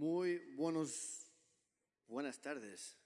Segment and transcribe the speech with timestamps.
[0.00, 1.26] Muy buenos,
[2.08, 2.96] buenas tardes.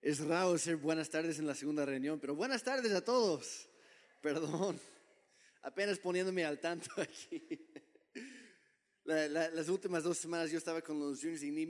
[0.00, 3.68] Es raro ser buenas tardes en la segunda reunión, pero buenas tardes a todos.
[4.22, 4.78] Perdón,
[5.60, 7.68] apenas poniéndome al tanto aquí.
[9.02, 11.66] las últimas dos semanas yo estaba con los juniors y ni,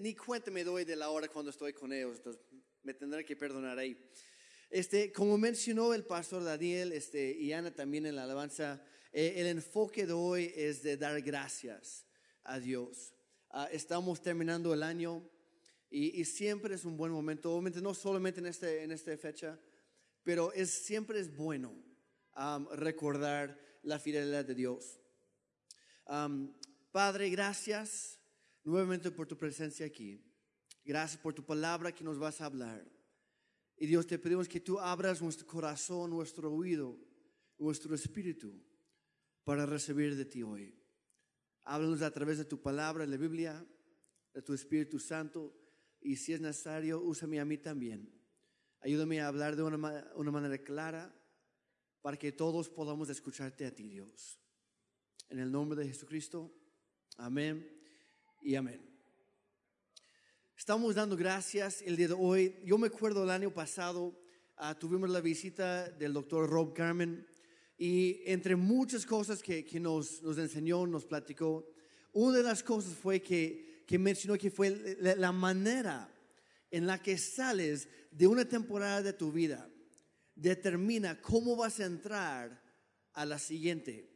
[0.00, 2.40] ni, cuenta me doy de la hora cuando estoy con ellos, entonces
[2.84, 4.02] me tendré que perdonar ahí.
[4.70, 8.82] Este, como mencionó el pastor Daniel este, y Ana también en la alabanza,
[9.12, 12.06] eh, el enfoque de hoy es de dar gracias
[12.42, 13.12] a Dios.
[13.58, 15.26] Ah, estamos terminando el año
[15.88, 19.58] y, siempre es un buen momento, no solamente en, este, en esta fecha,
[20.22, 21.74] pero es, siempre es bueno
[22.72, 25.00] recordar la fidelidad de Dios.
[26.92, 28.20] Padre, gracias
[28.62, 30.22] nuevamente por tu presencia aquí.
[30.84, 32.86] Gracias por tu palabra que nos vas a hablar.
[33.78, 36.98] Y Dios, te pedimos que tú abras nuestro corazón, nuestro oído,
[37.56, 38.52] nuestro espíritu
[39.44, 40.78] para recibir de ti hoy.
[41.68, 43.66] Háblanos a través de tu palabra, de la Biblia,
[44.32, 45.52] de tu Espíritu Santo.
[46.00, 48.08] Y si es necesario, úsame a mí también.
[48.80, 51.12] Ayúdame a hablar de una, manera clara
[52.02, 54.38] para que todos podamos escucharte a ti, Dios.
[55.28, 56.54] En el nombre de Jesucristo,
[57.16, 57.68] amén
[58.42, 58.88] y amén.
[60.56, 62.60] Estamos dando gracias el día de hoy.
[62.64, 64.16] Yo me acuerdo el año pasado,
[64.56, 67.26] ah, tuvimos la visita del doctor Rob Carmen
[67.78, 71.68] y entre muchas cosas que, que nos, nos, enseñó, nos platicó,
[72.12, 76.10] una de las cosas fue que, que mencionó que fue la, la, manera
[76.70, 79.68] en la que sales de una temporada de tu vida,
[80.34, 82.62] determina cómo vas a entrar
[83.12, 84.10] a la siguiente.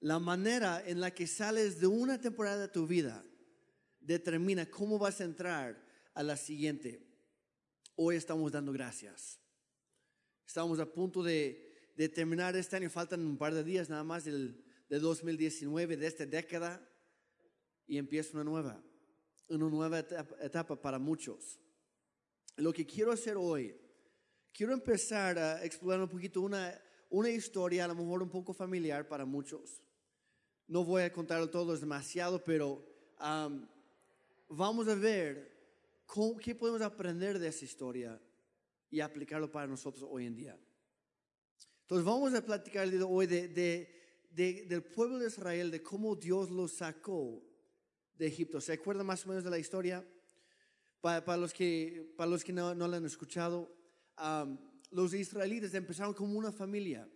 [0.00, 3.24] La manera en la que sales de una temporada de tu vida
[4.00, 7.00] determina cómo vas a entrar a la siguiente.
[7.96, 9.40] Hoy estamos dando gracias.
[10.46, 14.24] Estamos a punto de de terminar este año, faltan un par de días nada más
[14.24, 16.86] del, de 2019, de esta década,
[17.86, 18.82] y empieza una nueva,
[19.48, 21.60] una nueva etapa, para muchos.
[22.56, 23.76] Lo que quiero hacer hoy,
[24.52, 29.06] quiero empezar a explorar un poquito una, una historia, a lo mejor un poco familiar
[29.06, 29.82] para muchos.
[30.66, 32.84] No voy a contar todo, es demasiado, pero
[34.48, 35.54] vamos a ver
[36.40, 38.20] qué podemos aprender de esa historia
[38.90, 40.58] y aplicarlo para nosotros hoy en día.
[41.84, 43.86] Entonces vamos a platicar hoy de,
[44.30, 47.42] del pueblo de Israel, de cómo Dios los sacó
[48.16, 48.58] de Egipto.
[48.58, 50.02] ¿Se acuerdan más o menos de la historia?
[51.02, 53.70] Para, los que, para los que no, no la han escuchado,
[54.92, 57.06] los israelitas empezaron como una familia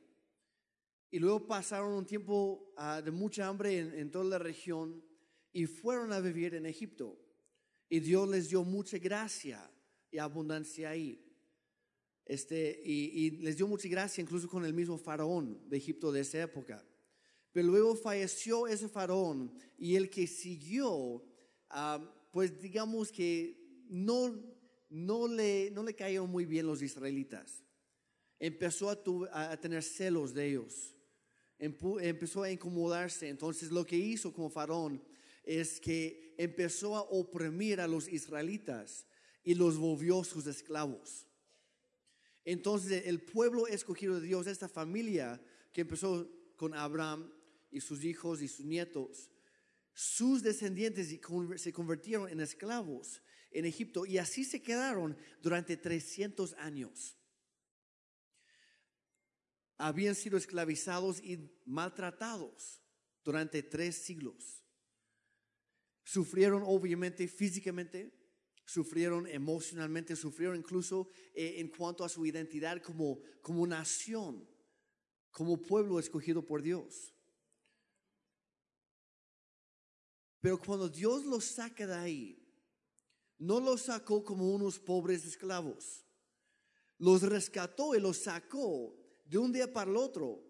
[1.10, 5.02] y luego pasaron un tiempo ah, de mucha hambre en, en toda la región
[5.50, 7.18] y fueron a vivir en Egipto.
[7.88, 9.70] Y Dios les dio mucha gracia
[10.10, 11.27] y abundancia ahí.
[12.28, 16.42] Este, y, les dio mucha gracia incluso con el mismo faraón de Egipto de esa
[16.42, 16.84] época.
[17.52, 21.24] Pero luego falleció ese faraón y el que siguió,
[21.70, 21.98] ah,
[22.30, 24.38] pues digamos que no,
[24.90, 27.64] no, le, no le cayeron muy bien los israelitas.
[28.38, 30.94] Empezó a, tener celos de ellos,
[31.58, 33.30] empezó a incomodarse.
[33.30, 35.02] Entonces lo que hizo como faraón
[35.42, 39.06] es que empezó a oprimir a los israelitas
[39.42, 41.27] y los volvió sus esclavos.
[42.50, 45.38] Entonces el pueblo escogido de Dios, esta familia
[45.70, 46.26] que empezó
[46.56, 47.30] con Abraham
[47.70, 49.30] y sus hijos y sus nietos,
[49.92, 51.14] sus descendientes
[51.56, 53.20] se convirtieron en esclavos
[53.50, 57.18] en Egipto y así se quedaron durante 300 años.
[59.76, 62.80] Habían sido esclavizados y maltratados
[63.24, 64.64] durante tres siglos.
[66.02, 68.17] Sufrieron obviamente físicamente,
[68.68, 74.46] sufrieron emocionalmente, sufrieron incluso eh, en cuanto a su identidad como, como nación,
[75.30, 77.14] como pueblo escogido por Dios.
[80.40, 82.46] Pero cuando Dios los saca de ahí,
[83.38, 86.04] no los sacó como unos pobres esclavos.
[86.98, 90.44] Los rescató y los sacó de un día para el otro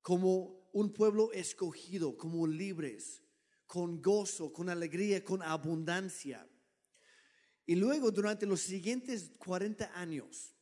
[0.00, 3.20] como un pueblo escogido, como libres,
[3.66, 6.48] con gozo, con alegría, con abundancia.
[7.66, 10.54] Y luego durante los siguientes 40 años,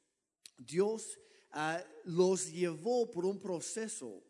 [0.58, 1.18] Dios
[1.52, 4.22] ah, los llevó por un proceso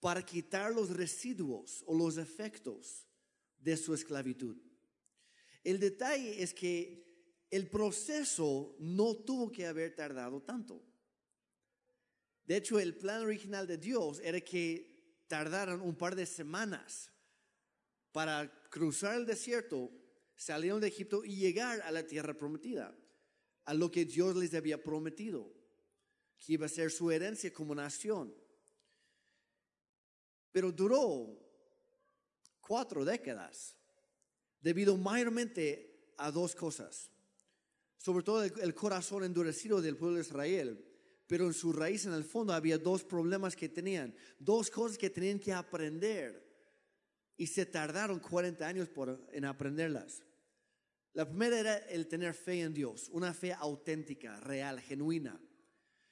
[0.00, 3.06] para quitar los residuos o los efectos
[3.58, 4.56] de su esclavitud.
[5.62, 7.04] El detalle es que
[7.50, 10.82] el proceso no tuvo que haber tardado tanto.
[12.44, 17.10] De hecho, el plan original de Dios era que tardaran un par de semanas
[18.12, 19.90] para cruzar el desierto
[20.36, 22.96] salieron de Egipto y llegar a la tierra prometida,
[23.64, 25.52] a lo que Dios les había prometido,
[26.36, 28.34] que iba a ser su herencia como nación.
[30.52, 31.38] Pero duró
[32.60, 33.76] cuatro décadas
[34.60, 37.10] debido mayormente a dos cosas.
[37.98, 40.84] Sobre todo el, corazón endurecido del pueblo de Israel,
[41.26, 45.10] pero en su raíz, en el fondo, había dos problemas que tenían, dos cosas que
[45.10, 46.44] tenían que aprender
[47.36, 48.88] y se tardaron 40 años
[49.32, 50.22] en aprenderlas.
[51.12, 55.40] La primera era el tener fe en Dios, una fe auténtica, real, genuina.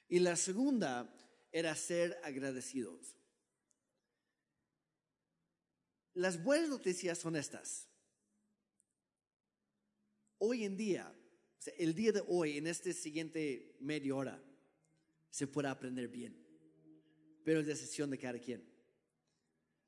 [0.07, 1.13] Y la segunda
[1.51, 3.15] era ser agradecidos.
[6.13, 7.89] Las buenas noticias son estas.
[10.37, 11.13] Hoy en día,
[11.77, 14.43] el día de hoy, en este siguiente media hora,
[15.29, 16.37] se puede aprender bien,
[17.43, 18.63] pero es decisión de cada quien.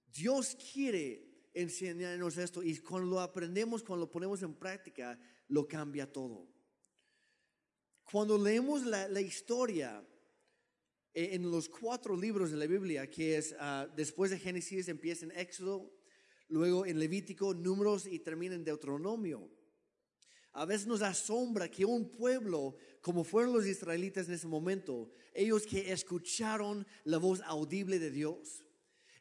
[0.07, 1.24] Dios quiere
[1.55, 5.17] enseñarnos esto y cuando lo aprendemos, cuando lo ponemos en práctica,
[5.47, 6.47] lo cambia todo.
[8.03, 10.05] Cuando leemos la, historia
[11.13, 15.25] eh, en los cuatro libros de la Biblia, que es ah, después de Génesis, empieza
[15.25, 15.91] en Éxodo,
[16.49, 19.49] luego en Levítico, Números y termina en Deuteronomio.
[20.51, 25.65] A veces nos asombra que un pueblo, como fueron los israelitas en ese momento, ellos
[25.65, 28.64] que escucharon la voz audible de Dios,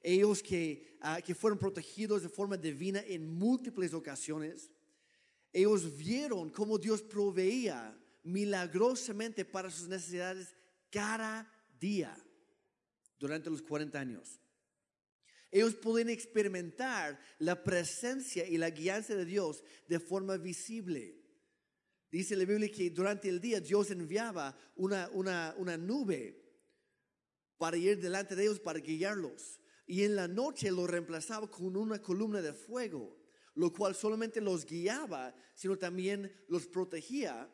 [0.04, 4.70] ellos que, ah, que fueron protegidos de forma divina en múltiples ocasiones.
[5.50, 10.54] Ellos vieron cómo Dios proveía milagrosamente para sus necesidades
[10.90, 12.14] cada día
[13.18, 14.40] durante los 40 años.
[15.50, 21.22] Ellos pueden experimentar la presencia y la guianza de Dios de forma visible.
[22.10, 26.42] Dice la Biblia que durante el día Dios enviaba una, una, una nube
[27.56, 32.00] para ir delante de ellos, para guiarlos y en la noche lo reemplazaba con una
[32.00, 33.16] columna de fuego,
[33.54, 37.50] lo cual solamente los guiaba, sino también los protegía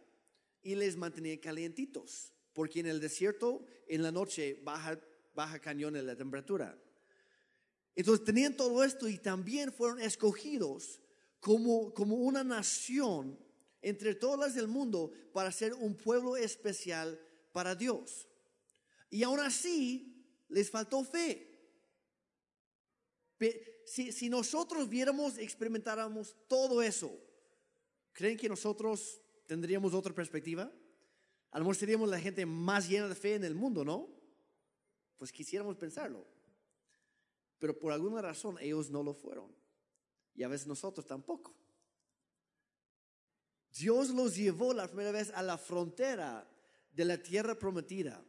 [0.62, 5.00] y les mantenía calientitos, porque en el desierto en la noche baja,
[5.34, 6.78] baja cañón en la temperatura.
[7.94, 11.00] Entonces tenían todo esto y también fueron escogidos
[11.40, 13.38] como, como una nación
[13.82, 17.20] entre todas las del mundo para ser un pueblo especial
[17.52, 18.28] para Dios.
[19.10, 21.49] Y aún así les faltó fe.
[23.84, 27.10] Si, nosotros viéramos, experimentáramos todo eso,
[28.12, 30.70] ¿creen que nosotros tendríamos otra perspectiva?
[31.50, 34.08] A lo mejor seríamos la gente más llena de fe en el mundo, ¿no?
[35.16, 36.26] Pues quisiéramos pensarlo.
[37.58, 39.52] Pero por alguna razón ellos no lo fueron.
[40.34, 41.54] Y a veces nosotros tampoco.
[43.72, 46.48] Dios los llevó la primera vez a la frontera
[46.92, 48.24] de la tierra prometida,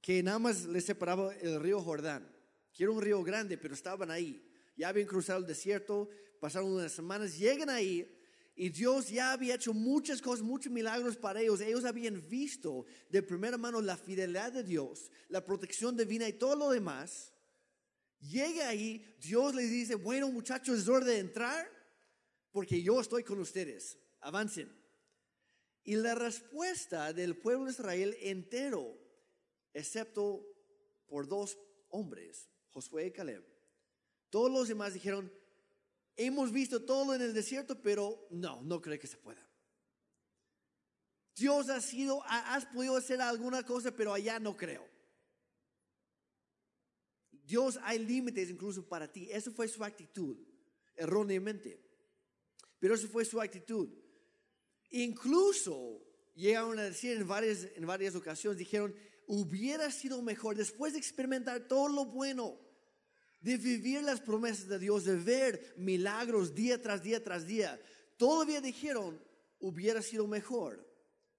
[0.00, 2.37] que nada más les separaba el río Jordán
[2.78, 4.40] que era un río grande, pero estaban ahí.
[4.76, 6.08] Ya habían cruzado el desierto,
[6.40, 8.08] pasaron unas semanas, llegan ahí
[8.54, 11.60] y Dios ya había hecho muchas cosas, muchos milagros para ellos.
[11.60, 16.54] Ellos habían visto de primera mano la fidelidad de Dios, la protección divina y todo
[16.54, 17.32] lo demás.
[18.20, 21.68] Llega ahí, Dios les dice, bueno muchachos, es hora de entrar
[22.52, 24.72] porque yo estoy con ustedes, avancen.
[25.82, 28.96] Y la respuesta del pueblo de Israel entero,
[29.74, 30.46] excepto
[31.08, 31.58] por dos
[31.88, 33.44] hombres, Josué y Caleb.
[34.30, 35.32] Todos los demás dijeron,
[36.16, 39.44] hemos visto todo en el desierto, pero no, no creo que se pueda.
[41.34, 44.86] Dios ha sido, has podido hacer alguna cosa, pero allá no creo.
[47.30, 49.28] Dios hay límites incluso para ti.
[49.30, 50.36] Eso fue su actitud,
[50.96, 51.80] erróneamente.
[52.78, 53.88] Pero eso fue su actitud.
[54.90, 58.94] Incluso llegaron a decir en varias, en varias ocasiones, dijeron,
[59.28, 62.58] hubiera sido mejor después de experimentar todo lo bueno,
[63.40, 67.80] de vivir las promesas de Dios, de ver milagros día tras día tras día.
[68.16, 69.22] Todavía dijeron,
[69.60, 70.84] hubiera sido mejor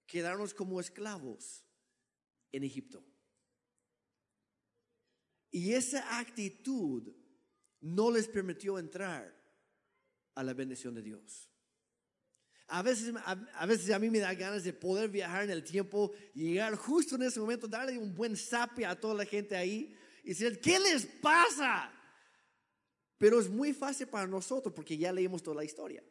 [0.06, 1.64] quedarnos como esclavos
[2.52, 3.04] en Egipto.
[5.50, 7.12] Y esa actitud
[7.80, 9.36] no les permitió entrar
[10.36, 11.49] a la bendición de Dios.
[12.72, 16.12] A veces, a, veces a mí me da ganas de poder viajar en el tiempo,
[16.34, 20.28] llegar justo en ese momento, darle un buen sape a toda la gente ahí y
[20.28, 21.92] decir, ¿qué les pasa?
[23.18, 26.02] Pero es muy fácil para nosotros porque ya leímos toda la historia.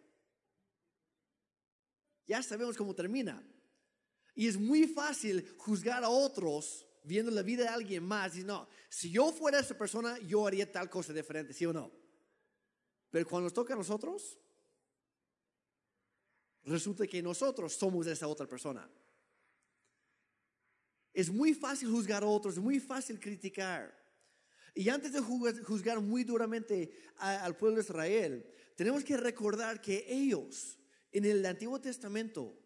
[2.28, 3.42] Ya sabemos cómo termina.
[4.36, 8.68] Y es muy fácil juzgar a otros viendo la vida de alguien más y no,
[8.90, 11.92] si yo fuera esa persona, yo haría tal cosa diferente, ¿sí o no?
[13.10, 14.38] Pero cuando nos toca a nosotros,
[16.70, 18.90] resulta que nosotros somos esa otra persona.
[21.14, 23.98] Es muy fácil juzgar a otros, es muy fácil criticar.
[24.76, 28.46] Y antes de juzgar muy duramente al pueblo de Israel,
[28.76, 30.78] tenemos que recordar que ellos
[31.12, 32.58] en el Antiguo Testamento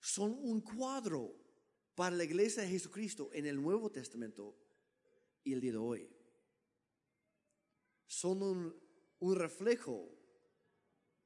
[0.00, 1.34] son un cuadro
[1.94, 4.58] para la iglesia de Jesucristo en el Nuevo Testamento
[5.44, 6.10] y el día de hoy.
[8.06, 8.76] Son un,
[9.20, 10.10] un reflejo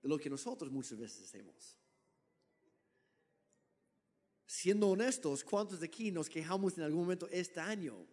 [0.03, 1.79] de lo que nosotros muchas veces hacemos.
[4.51, 8.07] Siendo honestos, ¿cuántos de aquí nos quejamos en algún momento este año?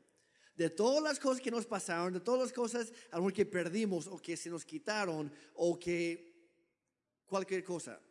[0.53, 4.17] De todas las cosas que nos pasaron, de todas las cosas algo que perdimos o
[4.17, 6.51] que se nos quitaron o que
[7.25, 8.01] cualquier cosa.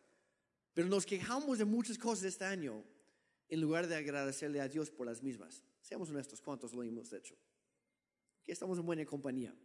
[0.73, 2.83] Pero nos quejamos de muchas cosas este año
[3.47, 5.63] en lugar de agradecerle a Dios por las mismas.
[5.79, 7.35] Seamos honestos, ¿cuántos lo hemos hecho?
[8.43, 9.55] Que estamos en buena compañía.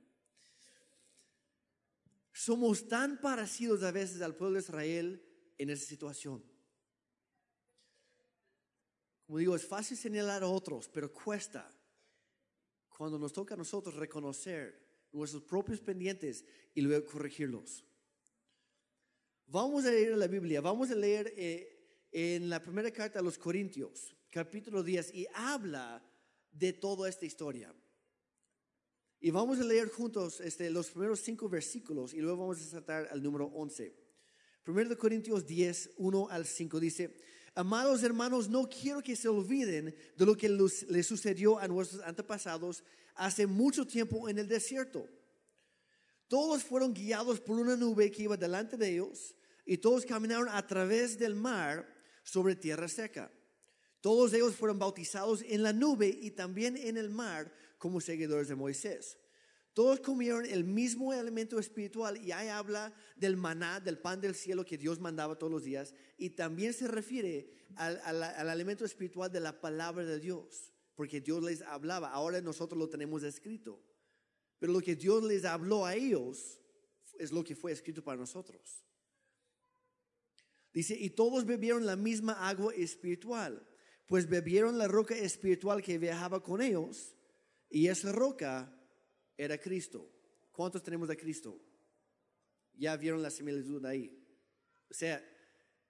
[2.30, 5.22] Somos tan parecidos a veces al pueblo de Israel
[5.56, 6.49] en esa situación.
[9.30, 11.72] Como digo, es fácil señalar a otros, pero cuesta
[12.88, 16.44] cuando nos toca a nosotros reconocer nuestros propios pendientes
[16.74, 17.84] y luego corregirlos.
[19.46, 23.38] Vamos a leer la Biblia, vamos a leer eh, en la primera carta a los
[23.38, 26.04] Corintios, capítulo 10, y habla
[26.50, 27.72] de toda esta historia.
[29.20, 33.06] Y vamos a leer juntos este, los primeros cinco versículos y luego vamos a saltar
[33.12, 33.94] al número 11.
[34.64, 37.16] Primero de Corintios 10, 1 al 5 dice,
[37.60, 42.82] Amados hermanos, no quiero que se olviden de lo que les sucedió a nuestros antepasados
[43.14, 45.06] hace mucho tiempo en el desierto.
[46.26, 49.36] Todos fueron guiados por una nube que iba delante de ellos
[49.66, 51.86] y todos caminaron a través del mar
[52.22, 53.30] sobre tierra seca.
[54.00, 58.54] Todos ellos fueron bautizados en la nube y también en el mar como seguidores de
[58.54, 59.18] Moisés.
[59.72, 64.64] Todos comieron el mismo elemento espiritual y ahí habla del maná, del pan del cielo
[64.64, 69.38] que Dios mandaba todos los días y también se refiere al, al, elemento espiritual de
[69.40, 73.80] la palabra de Dios, porque Dios les hablaba, ahora nosotros lo tenemos escrito,
[74.58, 76.60] pero lo que Dios les habló a ellos
[77.18, 78.84] es lo que fue escrito para nosotros.
[80.72, 83.66] Dice, y todos bebieron la misma agua espiritual,
[84.06, 87.14] pues bebieron la roca espiritual que viajaba con ellos
[87.68, 88.76] y esa roca
[89.44, 90.06] era Cristo.
[90.52, 91.58] ¿Cuántos tenemos de Cristo?
[92.74, 94.14] Ya vieron la similitud ahí.
[94.90, 95.24] O sea,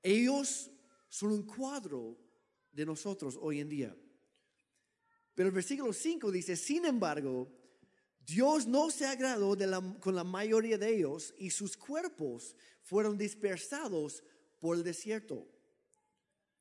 [0.02, 0.71] ellos
[1.09, 2.16] son un cuadro
[2.71, 3.97] de nosotros hoy en día.
[5.35, 7.50] Pero el versículo 5 dice, sin embargo,
[8.25, 9.57] Dios no se agradó
[9.99, 14.23] con la mayoría de ellos y sus cuerpos fueron dispersados
[14.61, 15.49] por el desierto.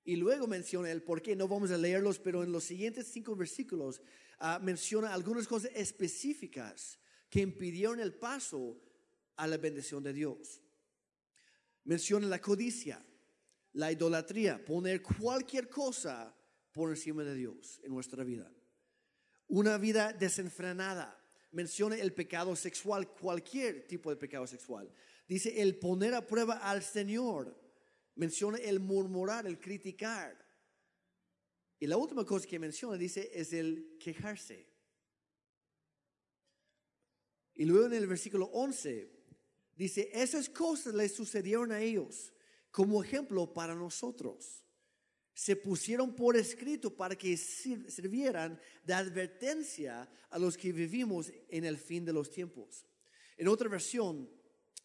[0.03, 3.35] Y luego menciona el por qué, no vamos a leerlos, pero en los siguientes cinco
[3.35, 4.01] versículos
[4.39, 6.97] Ah, menciona algunas cosas específicas
[7.29, 8.81] que impidieron el paso
[9.35, 10.61] a la bendición de Dios.
[11.83, 13.05] Menciona la codicia,
[13.73, 16.33] la idolatría, poner cualquier cosa
[16.71, 18.49] por encima de Dios en nuestra vida.
[19.47, 21.15] Una vida desenfrenada.
[21.51, 24.89] Menciona el pecado sexual, cualquier tipo de pecado sexual.
[25.27, 27.59] Dice el poner a prueba al Señor.
[28.15, 30.48] Menciona el murmurar, el criticar
[31.79, 34.67] y la última cosa que menciona, dice, es el quejarse.
[37.55, 39.09] Y luego en el versículo 11,
[39.75, 42.33] dice, esas cosas les sucedieron a ellos
[42.71, 44.65] como ejemplo para nosotros.
[45.33, 51.77] Se pusieron por escrito para que sirvieran de advertencia a los que vivimos en el
[51.77, 52.85] fin de los tiempos.
[53.37, 54.29] En otra versión,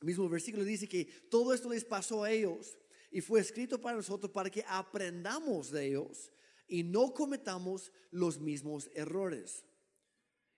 [0.01, 2.79] mismo versículo dice que todo esto les pasó a ellos
[3.11, 6.31] y fue escrito para nosotros para que aprendamos de ellos
[6.67, 9.65] y no cometamos los mismos errores.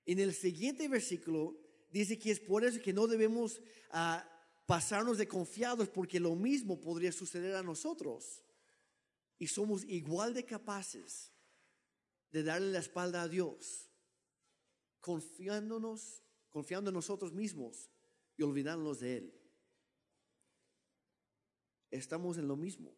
[0.05, 1.59] En el siguiente versículo
[1.91, 3.61] dice que es por eso que no debemos
[3.91, 4.25] ah,
[4.67, 8.43] pasarnos de confiados porque lo mismo podría suceder a nosotros.
[9.39, 11.33] Y somos igual de capaces
[12.31, 13.91] de darle la espalda a Dios,
[15.01, 17.91] confiándonos, confiando en nosotros mismos
[18.37, 19.41] y olvidándonos de Él.
[21.91, 22.97] Estamos en lo mismo.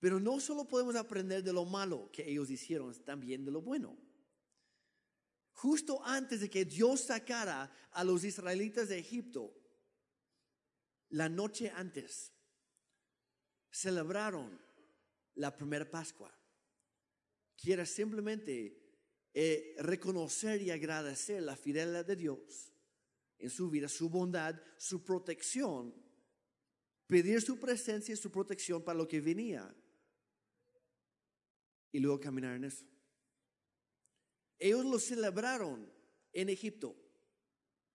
[0.00, 3.96] Pero no solo podemos aprender de lo malo que ellos hicieron, también de lo bueno.
[5.52, 9.52] Justo antes de que Dios sacara a los israelitas de Egipto,
[11.08, 12.32] la noche antes,
[13.70, 14.60] celebraron
[15.34, 16.32] la primera Pascua,
[17.56, 18.88] que era simplemente
[19.34, 22.72] eh, reconocer y agradecer la fidelidad de Dios
[23.38, 25.92] en su vida, su bondad, su protección,
[27.08, 29.74] pedir su presencia y su protección para lo que venía
[31.92, 32.84] y luego caminar en eso.
[34.58, 35.90] Ellos lo celebraron
[36.32, 36.96] en Egipto.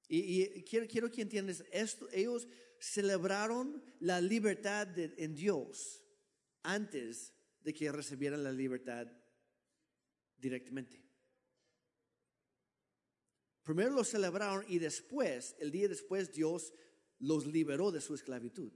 [0.08, 2.08] Y, quiero, quiero, que entiendas esto.
[2.12, 2.48] Ellos
[2.80, 6.04] celebraron la libertad en Dios
[6.62, 9.08] antes de que recibieran la libertad
[10.38, 11.02] directamente.
[13.64, 16.74] Primero lo celebraron y después, el día después, Dios
[17.20, 18.74] los liberó de su esclavitud.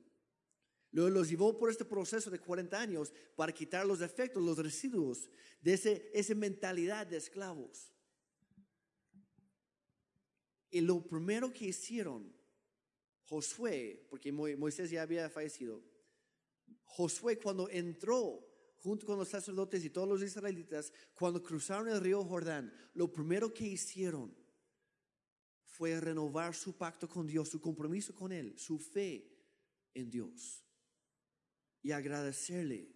[0.91, 5.29] Luego los llevó por este proceso de 40 años para quitar los efectos, los residuos
[5.62, 7.91] de ese, esa mentalidad de esclavos.
[10.70, 12.34] Y lo primero que hicieron
[13.24, 15.84] Josué, porque Moisés ya había fallecido,
[16.84, 18.46] Josué cuando entró
[18.77, 23.53] junto con los sacerdotes y todos los israelitas, cuando cruzaron el río Jordán, lo primero
[23.53, 24.34] que hicieron
[25.65, 29.29] fue renovar su pacto con Dios, su compromiso con Él, su fe
[29.94, 30.67] en Dios
[31.82, 32.88] y agradecerle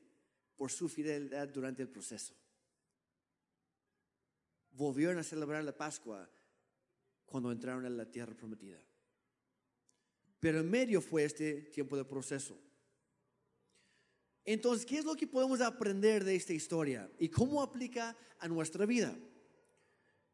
[0.55, 2.35] por su fidelidad durante el proceso.
[4.71, 6.29] Volvieron a celebrar la Pascua
[7.25, 8.79] cuando entraron en la tierra prometida.
[10.39, 12.59] Pero en medio fue este tiempo de proceso.
[14.43, 18.85] Entonces, ¿qué es lo que podemos aprender de esta historia y cómo aplica a nuestra
[18.85, 19.17] vida?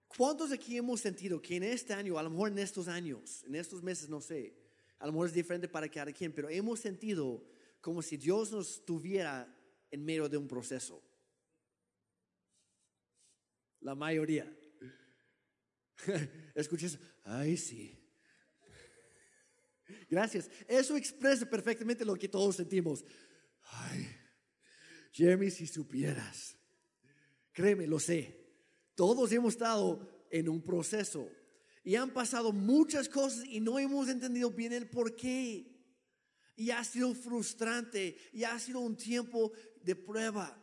[0.07, 3.55] ¿Cuántos aquí hemos sentido que en este año, a lo mejor en estos años, en
[3.55, 4.55] estos meses, no sé,
[4.99, 7.43] a lo mejor es diferente para cada quien, pero hemos sentido
[7.87, 9.47] como si Dios nos tuviera
[9.89, 11.01] en medio de un proceso?
[13.79, 14.45] La mayoría.
[16.53, 17.97] Escuches, ay sí.
[20.09, 20.51] Gracias.
[20.67, 23.05] Eso expresa perfectamente lo que todos sentimos.
[23.61, 24.05] Ay,
[25.13, 26.57] Jeremy, si supieras,
[27.53, 28.37] créeme, lo sé.
[28.95, 31.31] Todos hemos estado en un proceso
[31.85, 35.76] y han pasado muchas cosas y no hemos entendido bien el por qué.
[36.57, 40.61] Y ha sido frustrante y ha sido un tiempo de prueba.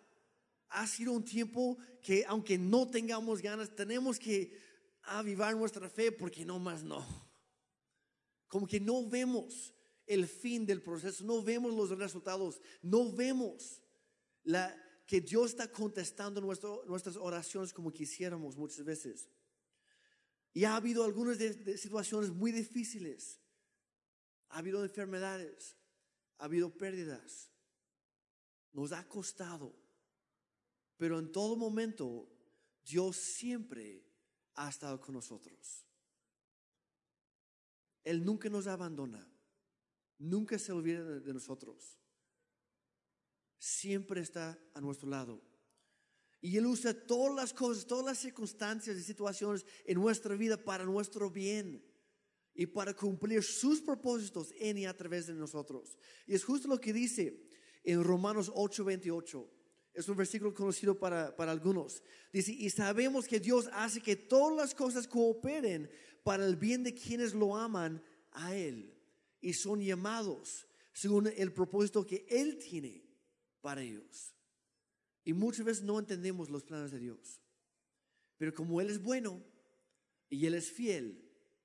[0.68, 4.52] Ha sido un tiempo que aunque no tengamos ganas, tenemos que
[5.04, 7.02] avivar nuestra fe porque no más no.
[8.48, 9.72] Como que no vemos
[10.06, 13.80] el fin del proceso, no vemos los resultados, no vemos
[14.42, 19.28] la, que Dios está contestando nuestras oraciones como quisiéramos muchas veces.
[20.52, 23.40] Y ha habido algunas situaciones muy difíciles.
[24.50, 25.76] Ha habido enfermedades,
[26.38, 27.50] ha habido pérdidas.
[28.73, 29.75] Nos ha costado.
[30.97, 32.29] Pero en todo momento,
[32.85, 34.05] Dios siempre
[34.55, 35.85] ha estado con nosotros.
[38.03, 39.26] Él nunca nos abandona.
[40.19, 41.99] Nunca se olvida de nosotros.
[43.59, 45.42] Siempre está a nuestro lado.
[46.40, 50.85] Y Él usa todas las cosas, todas las circunstancias y situaciones en nuestra vida para
[50.85, 51.83] nuestro bien
[52.55, 55.99] y para cumplir sus propósitos en y a través de nosotros.
[56.27, 57.49] Y es justo lo que dice
[57.83, 59.51] en Romanos 8:28.
[59.93, 62.03] Es un versículo conocido para, para algunos.
[62.33, 65.88] Dice, y sabemos que Dios hace que todas las cosas cooperen
[66.25, 68.93] para el bien de quienes lo aman a Él
[69.40, 73.05] y son llamados según el propósito que Él tiene
[73.61, 74.35] para ellos.
[75.25, 77.40] Y muchas veces no entendemos los planes de Dios.
[78.37, 79.45] Pero como Él es bueno
[80.29, 81.23] y Él es fiel,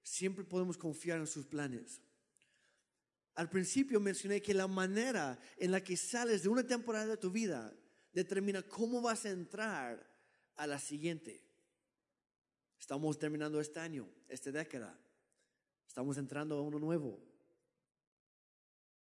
[0.10, 2.02] siempre podemos confiar en sus planes.
[3.36, 7.30] Al principio mencioné que la manera en la que sales de una temporada de tu
[7.30, 7.74] vida
[8.12, 10.06] determina cómo vas a entrar
[10.56, 11.42] a la siguiente.
[12.80, 15.00] Estamos terminando este año, esta década.
[15.88, 17.24] Estamos entrando a uno nuevo.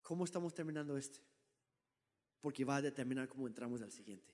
[0.03, 1.19] ¿Cómo estamos terminando este?
[2.41, 4.33] Porque va a determinar cómo entramos al siguiente.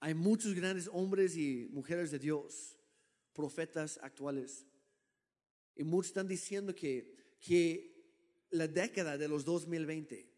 [0.00, 2.76] Hay muchos grandes hombres y mujeres de Dios,
[3.34, 4.66] profetas actuales,
[5.76, 7.94] y muchos están diciendo que, que
[8.50, 10.30] la década de los 2020,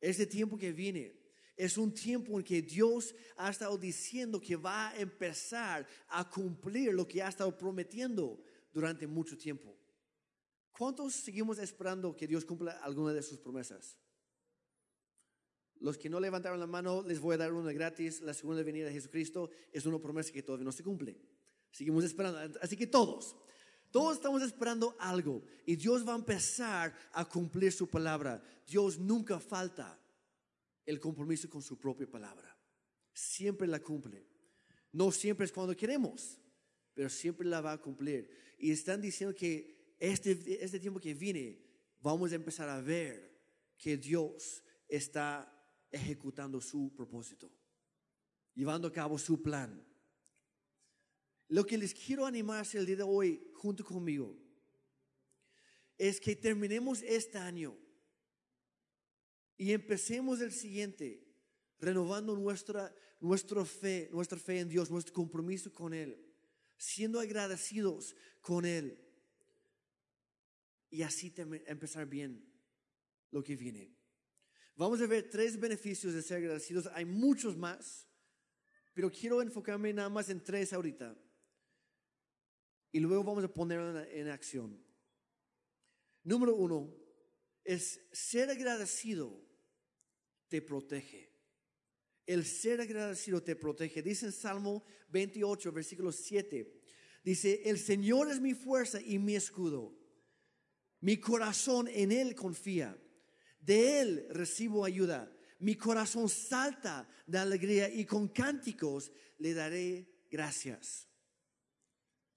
[0.00, 1.22] ese tiempo que viene,
[1.56, 6.92] es un tiempo en que Dios ha estado diciendo que va a empezar a cumplir
[6.92, 8.42] lo que ha estado prometiendo
[8.72, 9.76] durante mucho tiempo.
[10.76, 13.98] ¿Cuántos seguimos esperando que Dios cumpla alguna de sus promesas?
[15.78, 18.22] Los que no levantaron la mano, les voy a dar una gratis.
[18.22, 21.20] La segunda venida de Jesucristo es una promesa que todavía no se cumple.
[21.72, 22.58] Seguimos esperando.
[22.60, 23.34] Así que todos,
[23.90, 25.42] todos estamos esperando algo.
[25.66, 28.42] Y Dios va a empezar a cumplir su palabra.
[28.66, 29.98] Dios nunca falta
[30.86, 32.56] el compromiso con su propia palabra.
[33.12, 34.26] Siempre la cumple.
[34.92, 36.38] No siempre es cuando queremos,
[36.92, 38.30] pero siempre la va a cumplir.
[38.58, 40.32] Y están diciendo que este,
[40.62, 41.58] este tiempo que viene,
[42.00, 43.32] vamos a empezar a ver
[43.78, 45.48] que Dios está
[45.90, 47.50] ejecutando su propósito,
[48.54, 49.82] llevando a cabo su plan.
[51.48, 54.38] Lo que les quiero animar el día de hoy junto conmigo
[55.98, 57.78] es que terminemos este año
[59.56, 61.24] y empecemos el siguiente
[61.78, 66.16] renovando nuestra, nuestra fe, nuestra fe en Dios, nuestro compromiso con Él,
[66.76, 68.98] siendo agradecidos con Él
[70.90, 71.32] y así
[71.66, 72.44] empezar bien
[73.30, 73.96] lo que viene.
[74.76, 76.88] Vamos a ver tres beneficios de ser agradecidos.
[76.94, 78.08] Hay muchos más,
[78.92, 81.16] pero quiero enfocarme nada más en tres ahorita.
[82.92, 84.78] Y luego vamos a ponerlo en acción.
[86.22, 86.94] Número uno
[87.64, 89.42] es ser agradecido
[90.48, 91.32] te protege.
[92.26, 94.02] El ser agradecido te protege.
[94.02, 96.80] Dice en Salmo 28, versículo 7.
[97.24, 99.96] Dice, el Señor es mi fuerza y mi escudo
[101.00, 103.00] Mi corazón en Él confía.
[103.60, 105.34] De Él recibo ayuda.
[105.58, 111.08] Mi corazón salta de alegría y con cánticos le daré gracias.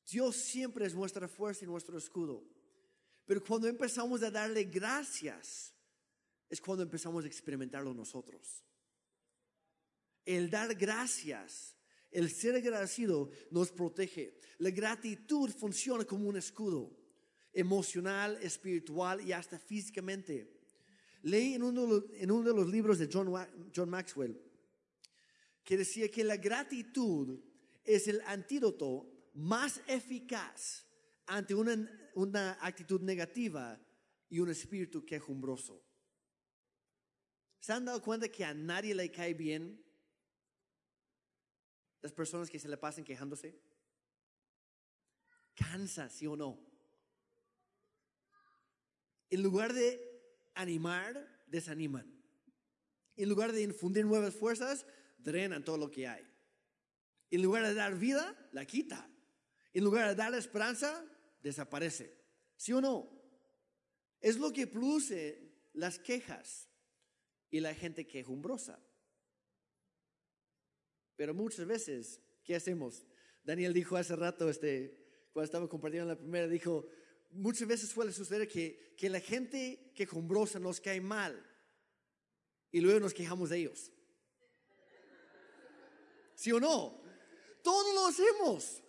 [0.10, 2.44] Dios siempre es nuestra fuerza y nuestro escudo.
[3.26, 5.74] Pero cuando empezamos a darle gracias,
[6.50, 8.64] es cuando empezamos a experimentarlo nosotros.
[10.24, 11.76] El dar gracias,
[12.12, 14.40] el ser agradecido nos protege.
[14.60, 16.96] La gratitud funciona como un escudo
[17.52, 20.52] emocional, espiritual y hasta físicamente.
[21.24, 23.34] Leí en uno, de los libros de John,
[23.76, 24.40] John Maxwell
[25.66, 27.40] que decía que la gratitud
[27.84, 30.86] es el antídoto más eficaz
[31.28, 33.80] ante una, actitud negativa
[34.30, 35.84] y un espíritu quejumbroso.
[37.60, 39.84] ¿Se han dado cuenta que a nadie le cae bien
[42.02, 43.60] las personas que se le pasan quejándose?
[45.54, 46.60] Cansa, sí o no.
[49.30, 50.00] En lugar de
[50.54, 52.14] animar, desaniman.
[53.18, 54.86] En lugar de infundir nuevas fuerzas,
[55.18, 56.26] drenan todo lo que hay.
[57.32, 59.10] En lugar de dar vida, la quita.
[59.76, 61.06] En lugar de dar esperanza,
[61.44, 62.18] desaparece.
[62.56, 63.12] ¿Sí o no?
[64.22, 66.70] Es lo que produce las quejas
[67.52, 68.80] y la gente quejumbrosa.
[71.18, 73.06] Pero muchas veces, ¿qué hacemos?
[73.44, 76.88] Daniel dijo hace rato, este, cuando estaba compartiendo la primera, dijo,
[77.32, 81.46] muchas veces suele suceder que, que la gente quejumbrosa nos cae mal
[82.72, 83.92] y luego nos quejamos de ellos.
[86.34, 87.04] ¿Sí o no?
[87.62, 88.82] Todos lo hacemos.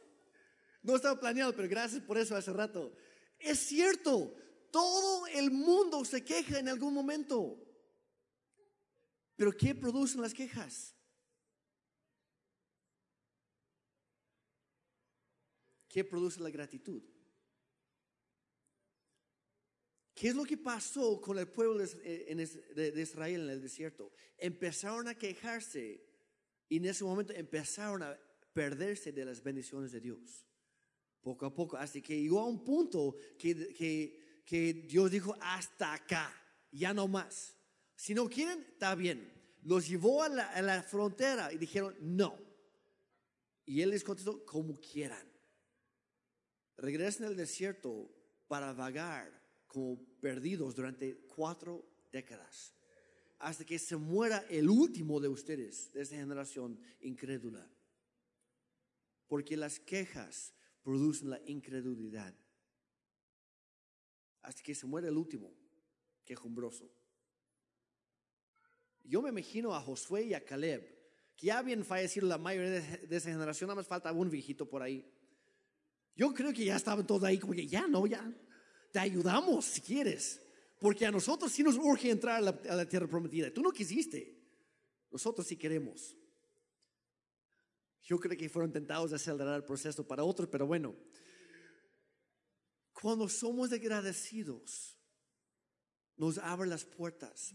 [0.86, 2.96] No estaba planeado, pero gracias por eso hace rato.
[3.40, 4.32] Es cierto,
[4.70, 7.60] todo el mundo se queja en algún momento.
[9.34, 10.94] Pero ¿qué producen las quejas?
[15.88, 17.02] ¿Qué produce la gratitud?
[20.14, 24.12] ¿Qué es lo que pasó con el pueblo de Israel en el desierto?
[24.38, 26.06] Empezaron a quejarse
[26.68, 28.16] y en ese momento empezaron a
[28.52, 30.46] perderse de las bendiciones de Dios.
[31.26, 33.74] Poco a poco, hasta que llegó a un punto que,
[34.46, 36.32] que, Dios dijo, hasta acá,
[36.70, 37.56] ya no más.
[37.96, 39.28] Si no quieren, está bien.
[39.64, 42.38] Los llevó a la, a la frontera y dijeron, no.
[43.64, 45.26] Y Él les contestó, como quieran.
[46.76, 48.08] Regresen al desierto
[48.46, 49.28] para vagar
[49.66, 52.72] como perdidos durante cuatro décadas,
[53.40, 57.68] hasta que se muera el último de ustedes, de esta generación incrédula.
[59.26, 60.52] Porque las quejas
[60.86, 62.32] producen la incredulidad.
[64.42, 65.52] Hasta que se muera el último,
[66.24, 66.88] quejumbroso.
[69.02, 70.82] Yo me imagino a Josué y a Caleb,
[71.36, 74.80] que ya habían fallecido la mayoría de, esa generación, nada más falta un viejito por
[74.80, 75.04] ahí.
[76.14, 78.32] Yo creo que ya estaban todos ahí, como que ya no, ya,
[78.92, 80.40] te ayudamos si quieres,
[80.78, 83.52] porque a nosotros sí nos urge entrar a la, tierra prometida.
[83.52, 84.40] Tú no quisiste,
[85.10, 86.15] nosotros sí queremos.
[88.06, 90.94] Yo creo que fueron tentados de acelerar el proceso para otros, pero bueno,
[92.92, 94.96] cuando somos agradecidos,
[96.16, 97.52] nos abre las puertas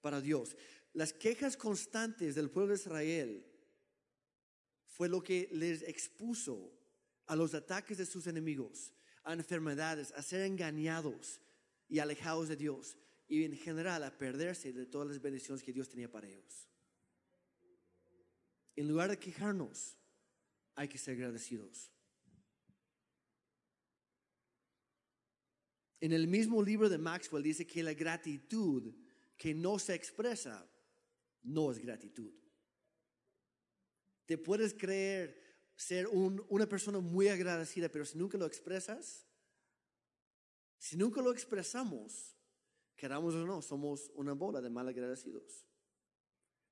[0.00, 0.56] para Dios.
[0.92, 3.46] Las quejas constantes del pueblo de Israel
[4.84, 6.76] fue lo que les expuso
[7.26, 11.40] a los ataques de sus enemigos a enfermedades, a ser engañados
[11.88, 15.88] y alejados de Dios y en general a perderse de todas las bendiciones que Dios
[15.88, 16.68] tenía para ellos.
[18.76, 19.96] En lugar de quejarnos,
[20.74, 21.90] hay que ser agradecidos.
[26.00, 28.94] En el mismo libro de Maxwell dice que la gratitud
[29.36, 30.68] que no se expresa
[31.42, 32.32] no es gratitud.
[34.26, 35.42] Te puedes creer
[35.76, 39.26] ser una persona muy agradecida, pero si nunca lo expresas,
[40.78, 42.36] si nunca lo expresamos,
[42.96, 45.66] queramos o no, somos una bola de mal agradecidos.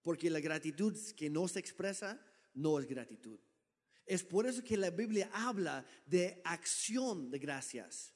[0.03, 2.21] Porque la gratitud que no se expresa
[2.55, 3.39] no es gratitud.
[4.05, 8.13] Es por eso que la Biblia habla de acción de gracias.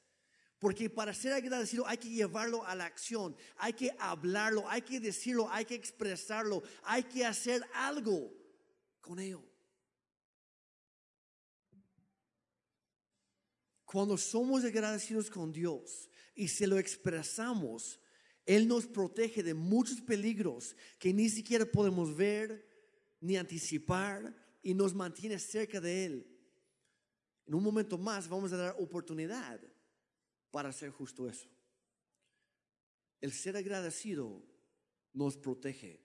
[0.58, 4.98] Porque para ser agradecido hay que llevarlo a la acción, hay que hablarlo, hay que
[4.98, 8.32] decirlo, hay que expresarlo, hay que hacer algo
[9.00, 9.44] con ello.
[13.84, 18.00] Cuando somos agradecidos con Dios y se lo expresamos,
[18.46, 22.64] Él nos protege de muchos peligros que ni siquiera podemos ver
[23.20, 26.26] ni anticipar y nos mantiene cerca de Él.
[27.44, 29.60] En un momento más vamos a dar oportunidad
[30.52, 31.48] para hacer justo eso.
[33.20, 34.42] El ser agradecido
[35.12, 36.00] nos protege.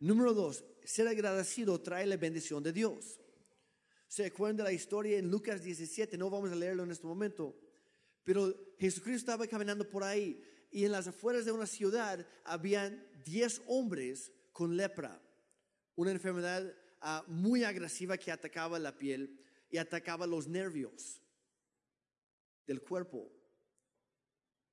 [0.00, 3.20] Número dos, ser agradecido trae la bendición de Dios.
[4.08, 6.18] ¿Se acuerdan de la historia en Lucas 17?
[6.18, 7.56] No vamos a leerlo en este momento.
[8.24, 13.62] Pero Jesucristo estaba caminando por ahí y en las afueras de una ciudad habían 10
[13.66, 15.20] hombres con lepra,
[15.96, 21.20] una enfermedad ah, muy agresiva que atacaba la piel y atacaba los nervios
[22.66, 23.30] del cuerpo.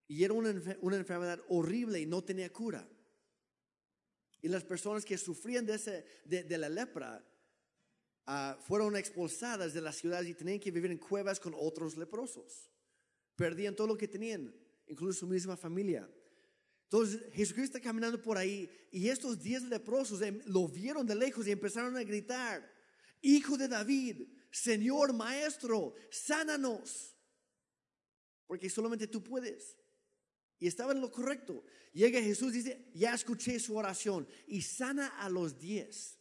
[0.07, 2.87] Y era una, enfermedad horrible y no tenía cura.
[4.41, 7.25] Y las personas que sufrían de, ese, de, la lepra
[8.25, 12.71] ah, fueron expulsadas de las ciudades y tenían que vivir en cuevas con otros leprosos.
[13.35, 14.53] Perdían todo lo que tenían,
[14.87, 16.09] incluso su misma familia.
[16.83, 21.45] Entonces Jesucristo está caminando por ahí y estos diez leprosos em, lo vieron de lejos
[21.47, 22.75] y empezaron a gritar,
[23.21, 27.15] Hijo de David, Señor Maestro, sánanos.
[28.45, 29.77] Porque solamente tú puedes.
[30.59, 31.63] Y estaba en lo correcto.
[31.93, 36.19] Llega Jesús dice, ya escuché su oración y sana a los diez.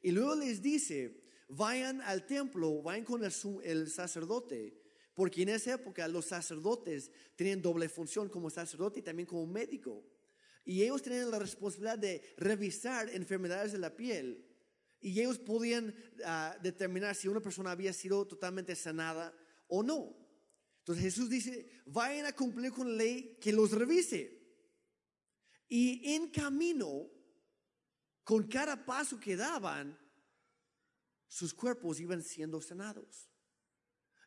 [0.00, 4.80] Y luego les dice, vayan al templo, vayan con el, sacerdote,
[5.18, 10.06] porque en esa época los sacerdotes tenían doble función como sacerdote y también como médico.
[10.64, 14.46] Y ellos tenían la responsabilidad de revisar enfermedades de la piel.
[15.00, 15.92] Y ellos podían
[16.24, 20.16] ah, determinar si una persona había sido totalmente sanada o no.
[20.78, 24.40] Entonces Jesús dice, vayan a cumplir con la ley que los revise.
[25.66, 27.10] Y en camino,
[28.22, 29.98] con cada paso que daban,
[31.26, 33.27] sus cuerpos iban siendo sanados.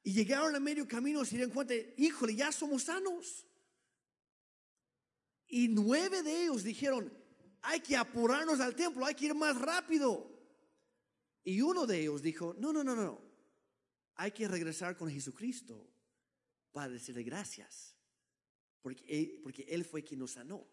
[0.03, 3.45] Y llegaron a medio camino y se dieron cuenta, híjole, ya somos sanos.
[5.47, 7.11] Y nueve de ellos dijeron,
[7.61, 10.31] hay que apurarnos al templo, hay que ir más rápido.
[11.43, 13.21] Y uno de ellos dijo, no, no, no, no,
[14.15, 15.87] hay que regresar con Jesucristo
[16.71, 17.95] para decirle gracias,
[18.81, 20.67] porque él, porque él fue quien nos sanó.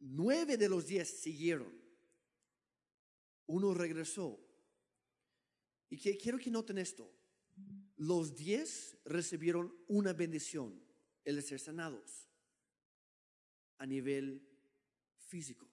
[0.00, 1.72] Nueve de los diez siguieron.
[3.46, 4.40] Uno regresó.
[5.88, 7.21] Y quiero que noten esto.
[8.02, 10.84] Los diez recibieron una bendición,
[11.24, 12.28] el de ser sanados,
[13.78, 14.44] a nivel
[15.28, 15.70] físico,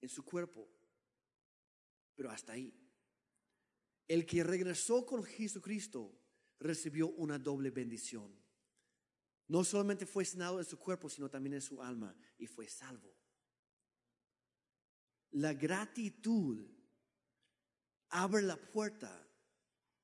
[0.00, 0.68] en su cuerpo.
[2.16, 2.76] Pero hasta ahí.
[4.08, 6.20] El que regresó con Jesucristo
[6.58, 8.36] recibió una doble bendición.
[9.46, 13.16] No solamente fue sanado en su cuerpo, sino también en su alma y fue salvo.
[15.30, 16.68] La gratitud
[18.08, 19.29] abre la puerta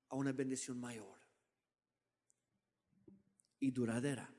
[0.08, 1.18] a una bendición mayor
[3.60, 4.32] y duradera.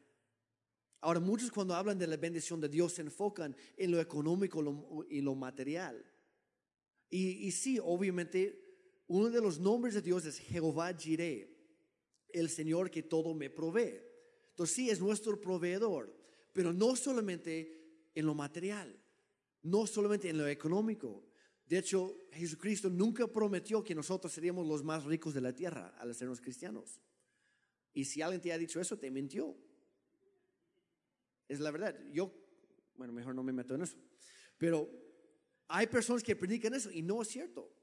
[1.02, 5.22] Ahora, muchos cuando hablan de la bendición de Dios se enfocan en lo económico y
[5.22, 6.04] lo material.
[7.10, 8.60] Y, y sí, obviamente,
[9.08, 11.58] uno de los nombres de Dios es Jehová Jireh
[12.30, 14.02] el Señor que todo me provee.
[14.50, 16.16] Entonces sí, es nuestro proveedor,
[16.54, 19.00] pero no solamente en lo material,
[19.64, 21.24] no solamente en lo económico.
[21.68, 26.16] De hecho, Jesucristo nunca prometió que nosotros seríamos los más ricos de la tierra al
[26.16, 27.02] sernos cristianos.
[27.94, 29.56] Y si alguien te ha dicho eso, te mintió.
[31.48, 32.00] Es la verdad.
[32.14, 32.34] Yo,
[32.96, 33.98] bueno, mejor no me meto en eso.
[34.58, 34.90] Pero
[35.68, 37.74] hay personas que predican eso y no es cierto.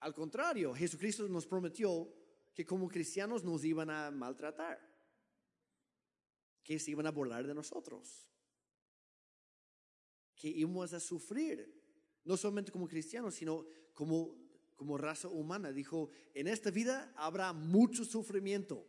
[0.00, 2.12] Al contrario, Jesucristo nos prometió
[2.52, 4.78] que como cristianos nos iban a maltratar,
[6.62, 8.28] que se iban a burlar de nosotros,
[10.34, 11.81] que íbamos a sufrir,
[12.24, 14.36] no solamente como cristianos, sino como,
[14.76, 15.72] como raza humana.
[15.72, 18.86] Dijo, en esta vida habrá mucho sufrimiento,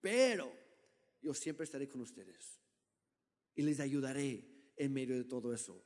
[0.00, 0.52] pero
[1.20, 2.60] yo siempre estaré con ustedes
[3.54, 4.44] y les ayudaré
[4.76, 5.82] en medio de todo eso.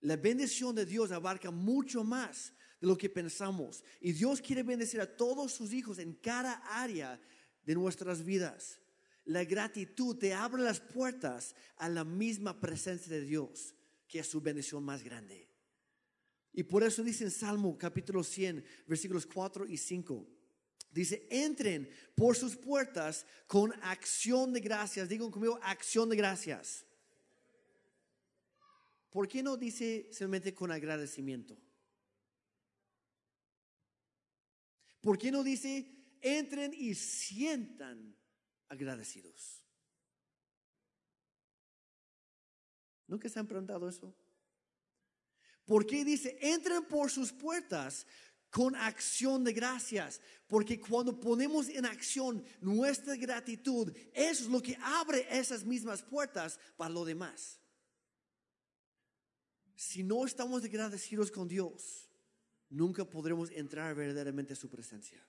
[0.00, 3.82] La bendición de Dios abarca mucho más de lo que pensamos.
[4.00, 7.20] Y Dios quiere bendecir a todos sus hijos en cada área
[7.64, 8.80] de nuestras vidas.
[9.24, 13.74] La gratitud te abre las puertas a la misma presencia de Dios,
[14.08, 15.48] que es su bendición más grande.
[16.52, 20.26] Y por eso dice en Salmo capítulo 100, versículos 4 y 5.
[20.90, 25.08] Dice, entren por sus puertas con acción de gracias.
[25.08, 26.86] Digan conmigo, acción de gracias.
[29.10, 31.58] ¿Por qué no dice simplemente con agradecimiento?
[35.02, 35.86] ¿Por qué no dice,
[36.20, 38.16] entren y sientan
[38.68, 39.65] agradecidos?
[43.06, 44.14] ¿Nunca se han preguntado eso?
[45.64, 48.06] ¿Por qué dice, entren por sus puertas
[48.50, 50.20] con acción de gracias?
[50.46, 56.58] Porque cuando ponemos en acción nuestra gratitud, eso es lo que abre esas mismas puertas
[56.76, 57.60] para lo demás.
[59.74, 62.08] Si no estamos agradecidos con Dios,
[62.70, 65.24] nunca podremos entrar verdaderamente a su presencia.